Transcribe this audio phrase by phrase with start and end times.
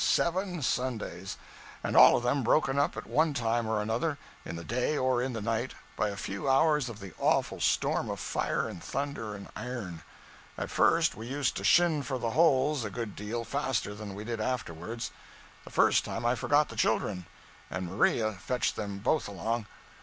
[0.03, 1.37] Seven Sundays,
[1.83, 5.21] and all of them broken up at one time or another, in the day or
[5.21, 9.35] in the night, by a few hours of the awful storm of fire and thunder
[9.35, 10.01] and iron.
[10.57, 14.23] At first we used to shin for the holes a good deal faster than we
[14.23, 15.11] did afterwards.
[15.65, 17.27] The first time, I forgot the children,
[17.69, 19.67] and Maria fetched them both along.